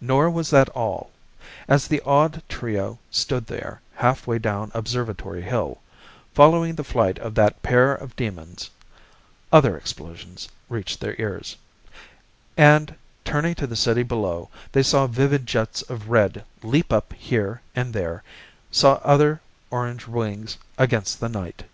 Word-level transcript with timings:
Nor 0.00 0.30
was 0.30 0.48
that 0.48 0.70
all. 0.70 1.10
As 1.68 1.86
the 1.86 2.00
awed 2.06 2.42
trio 2.48 2.98
stood 3.10 3.46
there 3.46 3.82
halfway 3.96 4.38
down 4.38 4.70
Observatory 4.72 5.42
Hill, 5.42 5.82
following 6.32 6.74
the 6.76 6.82
flight 6.82 7.18
of 7.18 7.34
that 7.34 7.60
pair 7.62 7.94
of 7.94 8.16
demons, 8.16 8.70
other 9.52 9.76
explosions 9.76 10.48
reached 10.70 10.98
their 10.98 11.14
ears, 11.18 11.58
and, 12.56 12.94
turning 13.22 13.54
to 13.56 13.66
the 13.66 13.76
city 13.76 14.02
below, 14.02 14.48
they 14.72 14.82
saw 14.82 15.06
vivid 15.06 15.44
jets 15.44 15.82
of 15.82 16.08
red 16.08 16.42
leap 16.62 16.90
up 16.90 17.12
here 17.12 17.60
and 17.76 17.92
there, 17.92 18.22
saw 18.70 18.94
other 19.04 19.42
orange 19.68 20.06
wings 20.06 20.56
against 20.78 21.20
the 21.20 21.28
night. 21.28 21.64